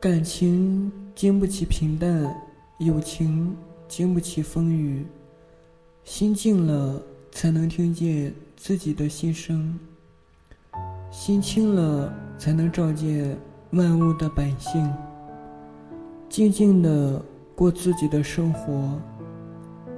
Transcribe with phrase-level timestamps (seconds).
[0.00, 2.32] 感情经不起平淡，
[2.78, 3.56] 友情
[3.88, 5.04] 经不起风雨。
[6.04, 7.02] 心静了，
[7.32, 9.56] 才能听见自己的心声；
[11.10, 13.38] 心清了，才能照见
[13.70, 14.92] 万物的本性。
[16.28, 17.22] 静静的
[17.54, 19.00] 过自己的生活，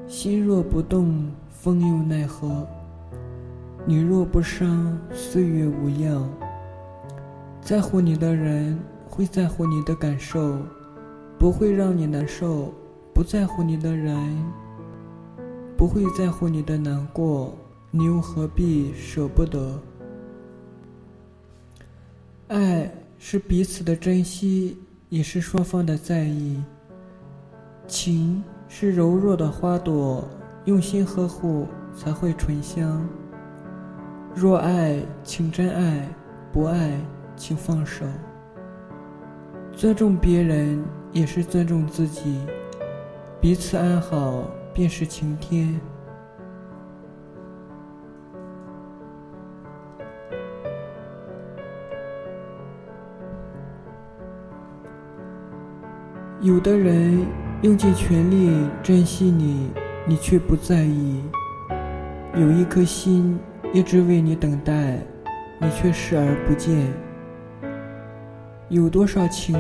[0.07, 2.67] 心若不动，风又奈何？
[3.87, 6.31] 你若不伤，岁月无恙。
[7.63, 8.79] 在乎你的人。
[9.13, 10.57] 会在乎你的感受，
[11.37, 12.73] 不会让你难受；
[13.13, 14.17] 不在乎你的人，
[15.77, 17.53] 不会在乎你的难过。
[17.93, 19.81] 你又何必舍不得？
[22.47, 22.89] 爱
[23.19, 26.63] 是彼此的珍惜，也是双方的在意。
[27.89, 30.29] 情是柔弱的花朵，
[30.67, 33.05] 用心呵护才会醇香。
[34.37, 36.07] 若爱，请真爱；
[36.53, 36.97] 不爱，
[37.35, 38.07] 请放手。
[39.73, 40.81] 尊重别人
[41.11, 42.39] 也是尊重自己，
[43.41, 45.81] 彼此安好便是晴天。
[56.43, 57.27] 有的人
[57.61, 59.69] 用尽全力珍惜你，
[60.07, 61.21] 你却不在意；
[62.35, 63.39] 有一颗心
[63.75, 64.99] 一直为你等待，
[65.61, 66.75] 你却视而不见。
[68.71, 69.55] 有多少情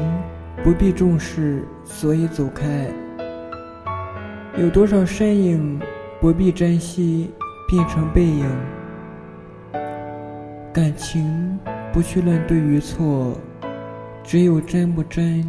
[0.64, 2.86] 不必重视，所以走开；
[4.56, 5.78] 有多少身影
[6.18, 7.30] 不必珍惜，
[7.68, 8.46] 变成背影。
[10.72, 11.58] 感情
[11.92, 13.36] 不去论对与错，
[14.24, 15.44] 只有真不真；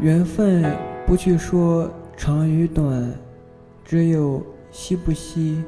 [0.00, 0.76] 缘分
[1.06, 3.12] 不去说长与短，
[3.84, 5.62] 只有惜不惜。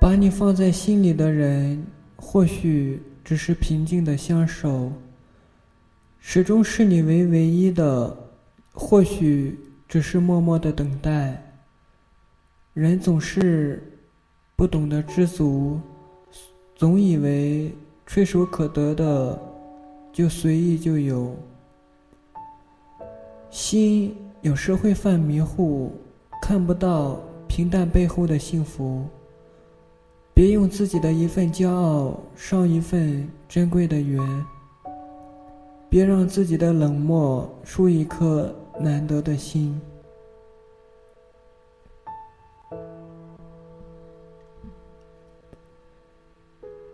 [0.00, 1.84] 把你放在心里的人，
[2.16, 3.02] 或许。
[3.22, 4.90] 只是平静的相守，
[6.18, 8.16] 始终视你为唯一的；
[8.72, 9.56] 或许
[9.86, 11.40] 只是默默的等待。
[12.72, 13.80] 人总是
[14.56, 15.78] 不懂得知足，
[16.74, 17.72] 总以为
[18.04, 19.40] 垂手可得的
[20.12, 21.34] 就随意就有。
[23.50, 25.92] 心有时会犯迷糊，
[26.40, 29.04] 看不到平淡背后的幸福。
[30.32, 34.20] 别用自己的一份骄傲伤一份珍贵的缘，
[35.88, 39.78] 别让自己的冷漠输一颗难得的心。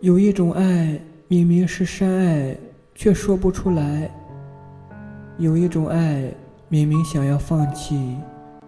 [0.01, 2.57] 有一种爱，明明是深爱，
[2.99, 4.09] 却说不出来；
[5.37, 6.33] 有一种爱，
[6.67, 8.17] 明明想要放弃，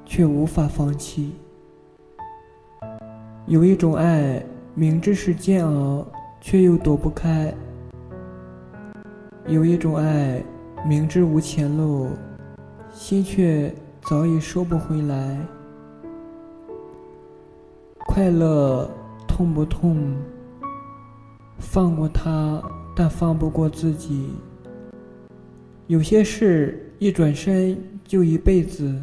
[0.06, 1.31] 却无法放弃；
[3.47, 4.41] 有一种爱。
[4.75, 6.06] 明知是煎熬，
[6.40, 7.51] 却又躲不开。
[9.47, 10.41] 有一种爱，
[10.88, 12.09] 明知无前路，
[12.94, 13.73] 心却
[14.03, 15.38] 早已收不回来。
[18.06, 18.90] 快乐
[19.28, 20.16] 痛不痛？
[21.57, 22.61] 放过他，
[22.99, 24.33] 但放不过自己。
[25.87, 28.93] 有些事一转身就一辈子。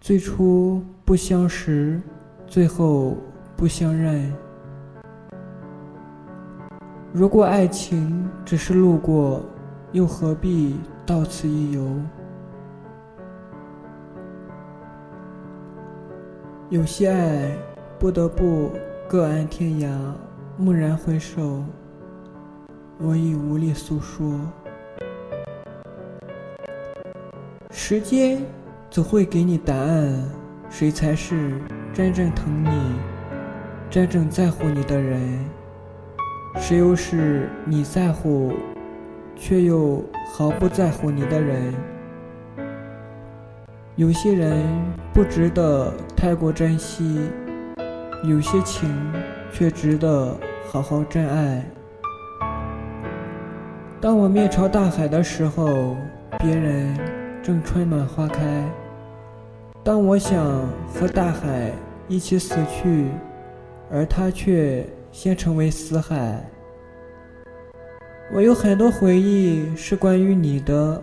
[0.00, 2.00] 最初不相识，
[2.46, 3.16] 最后。
[3.56, 4.32] 不相认。
[7.12, 9.44] 如果爱情只是路过，
[9.92, 11.86] 又何必到此一游？
[16.70, 17.54] 有些爱
[17.98, 18.70] 不得不
[19.06, 19.90] 各安天涯，
[20.56, 21.62] 蓦然回首，
[23.02, 24.38] 我已无力诉说。
[27.70, 28.42] 时间
[28.90, 30.22] 总会给你答案，
[30.68, 31.58] 谁才是
[31.94, 32.70] 真正疼你？
[33.88, 35.38] 真正在乎你的人，
[36.56, 38.52] 谁又是你在乎，
[39.34, 40.04] 却又
[40.34, 41.72] 毫不在乎你的人？
[43.96, 44.62] 有些人
[45.14, 47.18] 不值得太过珍惜，
[48.24, 48.88] 有些情
[49.50, 50.36] 却值得
[50.68, 51.64] 好好珍爱。
[54.00, 55.96] 当我面朝大海的时候，
[56.38, 56.96] 别人
[57.42, 58.64] 正春暖花开；
[59.84, 61.70] 当我想和大海
[62.08, 63.06] 一起死去。
[63.92, 66.40] 而他却先成为死海。
[68.32, 71.02] 我有很多回忆是关于你的，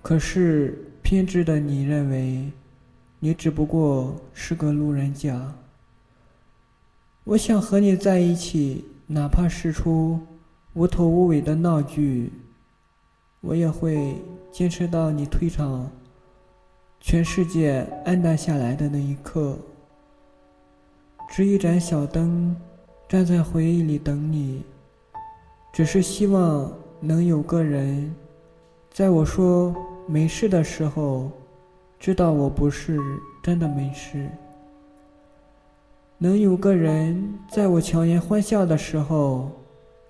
[0.00, 2.50] 可是偏执的你认为，
[3.20, 5.52] 你只不过是个路人甲。
[7.24, 10.18] 我想和你在一起，哪怕是出
[10.74, 12.32] 无头无尾的闹剧，
[13.42, 14.16] 我也会
[14.50, 15.90] 坚持到你退场，
[16.98, 19.58] 全世界暗淡下来的那一刻。
[21.28, 22.56] 执一盏小灯，
[23.06, 24.62] 站在回忆里等你，
[25.74, 28.14] 只是希望能有个人，
[28.90, 29.76] 在我说
[30.06, 31.30] 没事的时候，
[31.98, 32.98] 知道我不是
[33.42, 34.26] 真的没事。
[36.16, 39.50] 能有个人在我强颜欢笑的时候，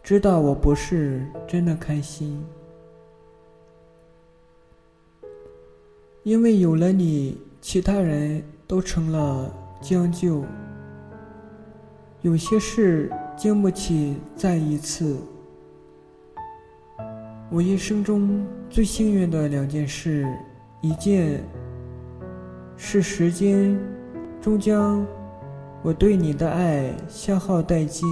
[0.03, 2.45] 知道我不是真的开心。
[6.25, 10.45] 因为有了你，其他人都成了将就。
[12.21, 15.17] 有些事经不起再一次。
[17.51, 20.27] 我一生中最幸运的两件事，
[20.81, 21.45] 一件
[22.77, 23.79] 是时间
[24.41, 25.07] 终将。
[25.83, 28.09] 我对你的爱消耗殆尽。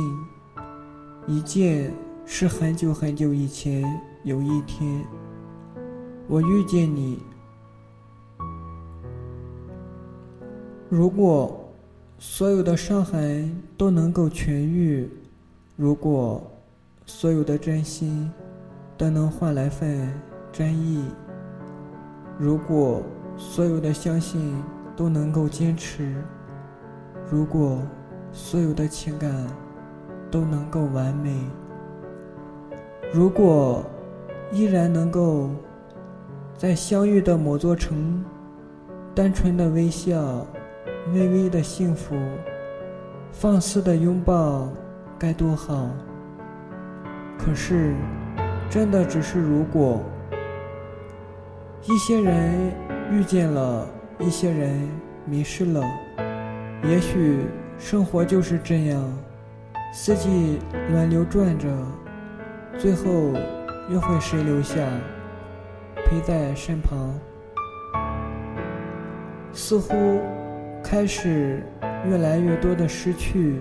[1.30, 1.94] 一件
[2.26, 3.84] 是很久很久以前，
[4.24, 5.04] 有一天，
[6.26, 7.20] 我遇见你。
[10.88, 11.72] 如果
[12.18, 15.08] 所有的伤痕都能够痊愈，
[15.76, 16.42] 如果
[17.06, 18.28] 所有的真心
[18.98, 20.12] 都能换来份
[20.50, 21.04] 真意，
[22.40, 23.04] 如果
[23.36, 24.60] 所有的相信
[24.96, 26.12] 都能够坚持。
[27.30, 27.78] 如果
[28.32, 29.46] 所有的情感
[30.30, 31.34] 都能够完美，
[33.12, 33.84] 如果
[34.52, 35.50] 依然能够
[36.56, 38.24] 在相遇的某座城，
[39.14, 40.46] 单纯的微笑，
[41.12, 42.14] 微微的幸福，
[43.32, 44.68] 放肆的拥抱，
[45.18, 45.88] 该多好！
[47.38, 47.94] 可是，
[48.68, 50.00] 真的只是如果，
[51.84, 52.72] 一些人
[53.10, 53.86] 遇见了，
[54.18, 54.88] 一些人
[55.24, 55.82] 迷失了。
[56.84, 57.40] 也许
[57.78, 59.02] 生活就是这样，
[59.92, 60.60] 四季
[60.90, 61.68] 轮流转着，
[62.78, 63.34] 最后
[63.88, 64.76] 又会谁留下
[66.06, 67.18] 陪在身旁？
[69.52, 70.20] 似乎
[70.82, 71.62] 开始
[72.06, 73.60] 越来越多的失去，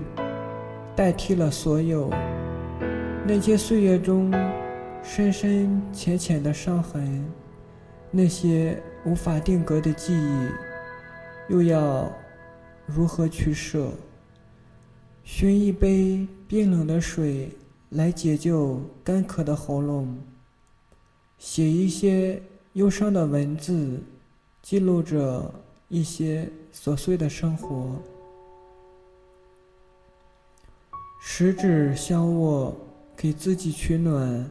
[0.95, 2.11] 代替了所有
[3.25, 4.31] 那些岁月中
[5.01, 7.25] 深深浅浅的伤痕，
[8.11, 10.47] 那些无法定格的记忆，
[11.47, 12.11] 又要。
[12.91, 13.91] 如何取舍？
[15.31, 17.51] 寻一杯冰冷的水
[17.91, 20.17] 来解救干渴的喉咙，
[21.37, 22.41] 写一些
[22.73, 24.01] 忧伤的文字，
[24.63, 25.53] 记录着
[25.87, 27.95] 一些琐碎的生活。
[31.21, 32.75] 十指相握，
[33.15, 34.49] 给自己取暖，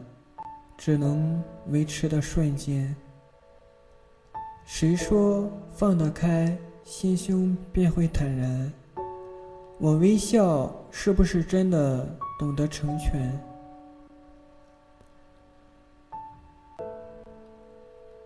[0.77, 2.95] 只能维持的瞬间。
[4.65, 6.57] 谁说放得开？
[6.85, 8.71] 心胸便会坦然。
[9.81, 12.05] 我微笑，是不是真的
[12.37, 13.39] 懂得成全？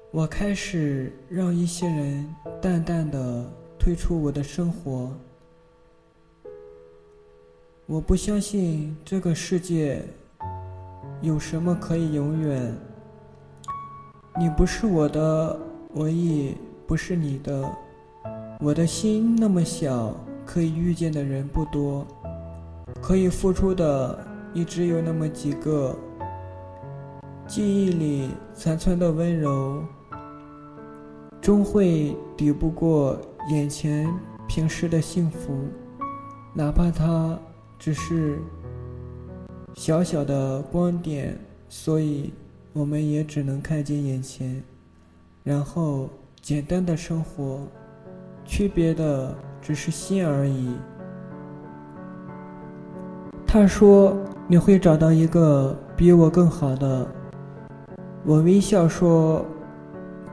[0.09, 3.47] 我开始让一些人淡淡的
[3.77, 5.11] 退出我的生活。
[7.85, 10.03] 我不相信这个世界
[11.21, 12.75] 有什么可以永远。
[14.39, 15.59] 你不是我的，
[15.93, 16.55] 我也
[16.87, 17.71] 不是你的。
[18.59, 22.05] 我的心那么小，可以遇见的人不多，
[23.01, 25.95] 可以付出的也只有那么几个。
[27.45, 29.83] 记忆里残存的温柔，
[31.41, 33.19] 终会抵不过
[33.49, 34.07] 眼前
[34.47, 35.67] 平时的幸福，
[36.53, 37.37] 哪怕它
[37.77, 38.39] 只是
[39.75, 42.33] 小小的光点，所以
[42.71, 44.63] 我们也只能看见眼前，
[45.43, 46.09] 然后
[46.41, 47.67] 简单的生活。
[48.45, 49.33] 区别的
[49.63, 50.75] 只是心而已。
[53.47, 57.07] 他说：“你会找到一个比我更好的。”
[58.25, 59.45] 我微笑说：“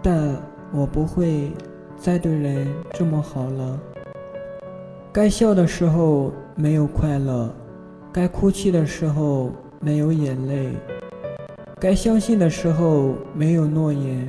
[0.02, 0.34] 但
[0.72, 1.52] 我不会
[1.96, 3.78] 再对人这么好了。
[5.12, 7.48] 该笑的时候没有快乐，
[8.12, 10.72] 该哭泣的时候没有眼泪，
[11.78, 14.26] 该相信的时候没有诺言。”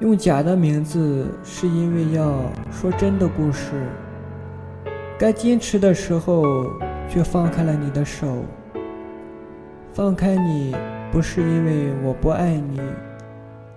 [0.00, 2.32] 用假的名字，是因为要
[2.72, 3.86] 说真的故事。
[5.18, 6.64] 该坚持的时候，
[7.06, 8.42] 却放开了你的手。
[9.92, 10.74] 放开你，
[11.12, 12.80] 不是因为我不爱你，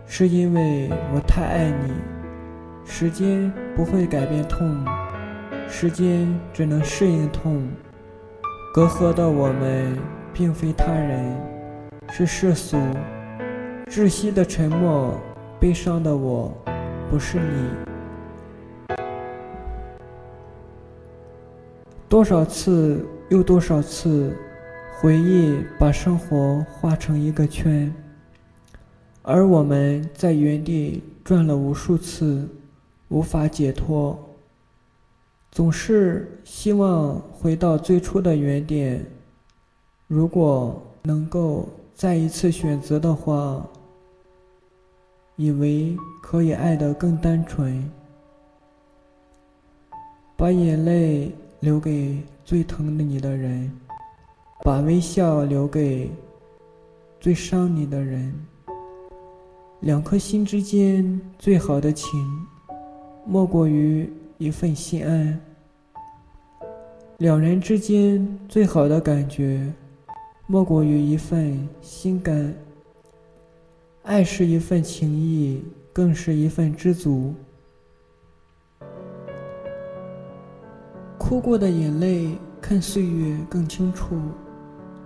[0.06, 1.92] 是因为我太爱你。
[2.86, 4.86] 时间不会改变痛，
[5.68, 7.68] 时间只能适应痛。
[8.74, 9.98] 隔阂的我们，
[10.32, 11.36] 并非他人，
[12.12, 12.77] 是世俗。
[13.88, 15.20] 窒息的沉默。
[15.63, 16.53] 悲伤的我，
[17.10, 18.96] 不是你。
[22.10, 24.36] 多少次又多少次，
[25.00, 27.96] 回忆把生活画成一个圈，
[29.22, 32.46] 而我们在原地转了无数次，
[33.08, 34.20] 无法解脱。
[35.50, 39.05] 总是希望回到最初的原点。
[40.08, 43.65] 如果能够再一次选择的话，
[45.36, 47.90] 以为可以爱得更单纯，
[50.36, 51.32] 把眼泪。
[51.63, 53.72] 留给最疼你的人，
[54.66, 56.12] 把微笑留给
[57.22, 58.36] 最伤你的人。
[59.80, 62.10] 两颗心之间最好的情，
[63.25, 65.40] 莫过于一份心安。
[67.18, 69.66] 两人之间最好的感觉，
[70.48, 72.54] 莫过于一份心甘。
[74.03, 77.33] 爱是一份情谊，更是一份知足。
[81.17, 84.19] 哭过的眼泪看岁月更清楚，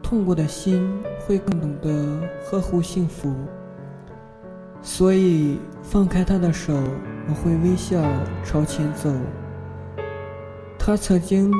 [0.02, 3.32] 痛过的心会更懂得呵护幸福。
[4.82, 6.74] 所以放开他的手，
[7.30, 8.02] 我会微笑
[8.44, 9.14] 朝前走。
[10.80, 11.54] 他曾经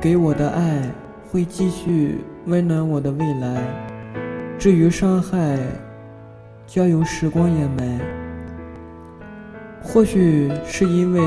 [0.00, 0.90] 给我的爱
[1.30, 3.62] 会继续温暖我的未来。
[4.58, 5.58] 至于伤害，
[6.72, 8.00] 将由时光掩埋。
[9.82, 11.20] 或许是因为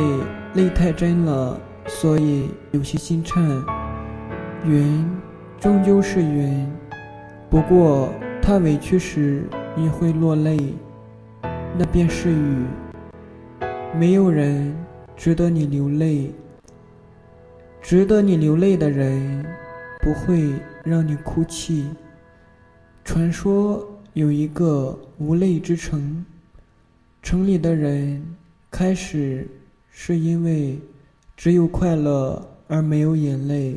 [0.54, 1.60] 泪太真了。
[1.86, 3.44] 所以有些心颤，
[4.66, 5.06] 云
[5.60, 6.66] 终究是云，
[7.50, 8.08] 不过
[8.42, 9.44] 它委屈时
[9.76, 10.74] 你会落泪，
[11.78, 12.64] 那便是雨。
[13.94, 14.74] 没有人
[15.18, 16.34] 值得你流泪，
[17.82, 19.46] 值得你流泪的人
[20.00, 20.54] 不会
[20.86, 21.90] 让你哭泣。
[23.04, 26.26] 传说有一个无泪之城，
[27.22, 28.24] 城里的人
[28.72, 29.48] 开始
[29.92, 30.80] 是因为。
[31.36, 33.76] 只有快乐而没有眼泪，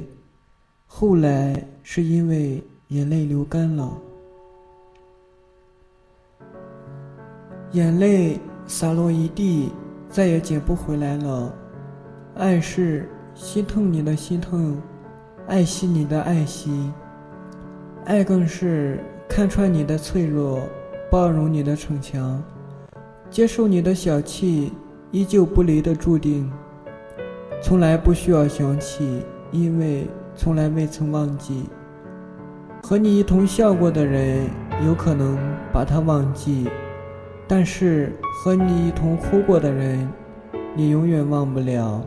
[0.87, 3.99] 后来是因为眼泪流干了，
[7.73, 9.73] 眼泪洒落一地，
[10.11, 11.53] 再也捡不回来了。
[12.37, 14.81] 爱是心疼你的心疼，
[15.49, 16.93] 爱惜你的爱惜，
[18.05, 20.61] 爱更是看穿你的脆弱，
[21.11, 22.43] 包容你的逞强，
[23.29, 24.73] 接受你的小气，
[25.11, 26.51] 依旧不离的注定。
[27.61, 31.65] 从来不需要想起，因为从来未曾忘记。
[32.83, 34.49] 和你一同笑过的人，
[34.87, 35.37] 有可能
[35.73, 36.69] 把他忘记；
[37.49, 40.09] 但是和你一同哭过的人，
[40.75, 42.01] 你永远忘不了。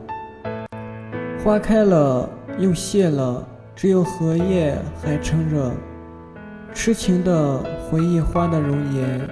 [1.43, 3.45] 花开了又谢了，
[3.75, 5.71] 只有荷叶还撑着。
[6.81, 9.29] 痴情的回忆花的容颜，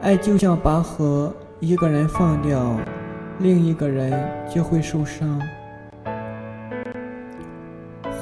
[0.00, 2.80] 爱就像拔河，一个人放掉。
[3.40, 5.38] 另一个人就会受伤。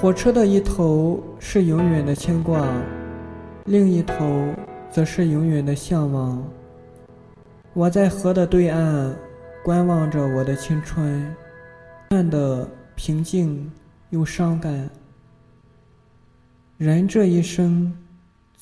[0.00, 2.66] 火车的一头是永远的牵挂，
[3.66, 4.48] 另一头
[4.90, 6.42] 则是永远的向往。
[7.72, 9.14] 我在河的对岸
[9.62, 11.32] 观望着我的青春，
[12.10, 13.70] 看的平静
[14.10, 14.90] 又伤感。
[16.76, 17.96] 人这一生，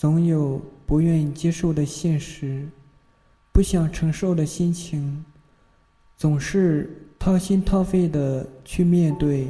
[0.03, 2.67] 总有不愿接受的现实，
[3.53, 5.25] 不想承受的心情。
[6.17, 9.47] 总是掏心掏肺的去面对，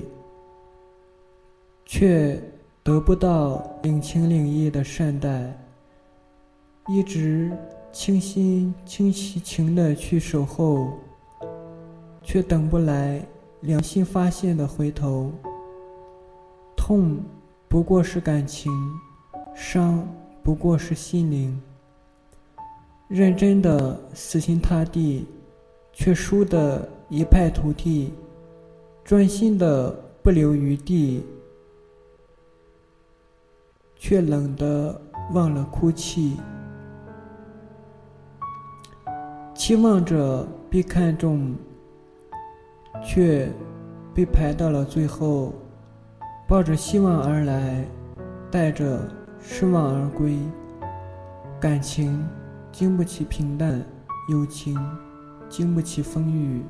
[1.87, 2.38] 却
[2.82, 5.50] 得不到领情领意的善待；
[6.87, 7.50] 一直
[7.90, 10.92] 倾心倾其情的去守候，
[12.23, 13.26] 却等不来
[13.62, 15.32] 良心发现的回头。
[16.76, 17.18] 痛
[17.68, 18.71] 不过是感情，
[19.54, 20.06] 伤
[20.43, 21.61] 不过是心灵。
[23.09, 25.27] 认真的死心塌地。
[25.95, 28.15] 却输得一败涂地，
[29.05, 31.23] 专心的不留余地，
[33.95, 34.99] 却冷得
[35.35, 36.39] 忘了哭泣。
[39.55, 41.55] 期望着被看中，
[43.05, 43.53] 却
[44.15, 45.53] 被排到了最后。
[46.49, 47.85] 抱着希望而来，
[48.51, 49.07] 带着
[49.43, 50.39] 失望而归。
[51.61, 52.25] 感情
[52.71, 53.85] 经不起平淡，
[54.31, 54.79] 友情。
[55.49, 56.63] 经不起风雨。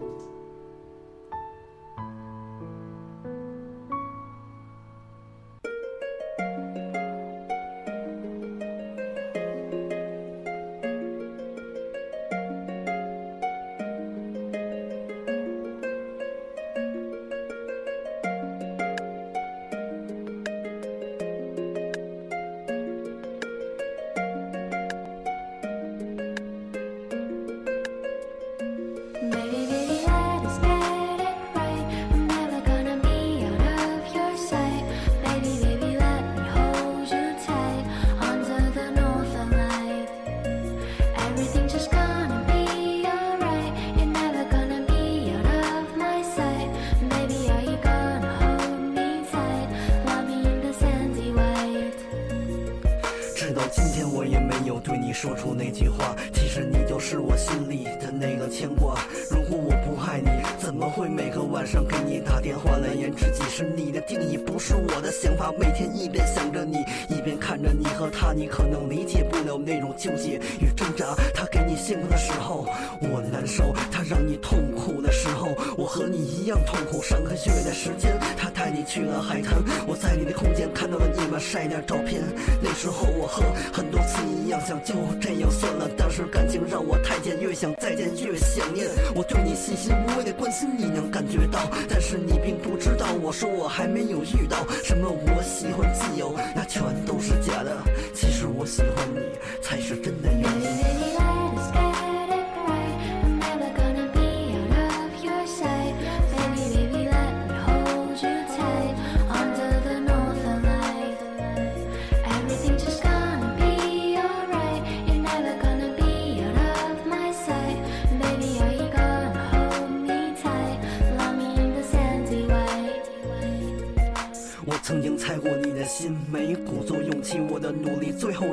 [62.42, 62.76] 电话？
[62.76, 65.52] 蓝颜知己是你的定义，不是我的想法。
[65.56, 71.14] 每天一边想着你，一边看着你和他，你可能理解不了那种纠结与挣扎。
[71.32, 72.66] 他给你幸福的时候，
[73.00, 77.00] 我难受；他让你痛苦的时候，我和你一样痛苦。
[77.00, 82.20] 上个月的时间，他带你去了海滩，我在你的空间看到了你们晒点照片。
[82.60, 85.88] 那时候我和很多次一样，想就这样算了。
[85.96, 88.88] 但是感情让我太贱，越想再见越想念。
[89.14, 93.06] 我对你细心无畏的关心，你能感觉到，但是你你并不知道。
[93.22, 96.82] 我说我还没有遇到什么我喜欢自由，那全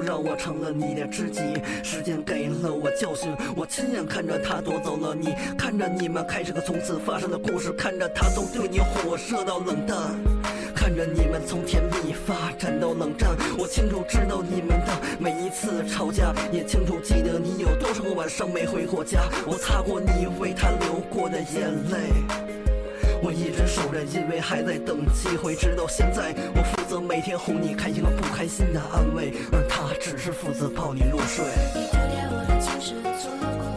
[0.10, 1.39] 让我成了你的知己。
[1.84, 9.96] 时间给了我教训，我亲眼看着他夺走了你，看着你们开始个从此发生的故事，看着他从对你火热到冷淡，
[10.75, 13.38] 看着你们从甜蜜发展到冷战。
[13.56, 19.30] 我清楚知道你们的每一次吵架，也清楚记得你有多少个晚上没回过家。
[19.46, 22.49] 我擦过你为他流过的眼泪。
[23.22, 25.56] 我一直守着，因为还在等机会。
[25.56, 31.44] 直到现在，我负责每天哄你开心和不开心的安慰，而他只是负责抱你入睡。
[31.75, 33.69] 你丢掉我的情诗，错过，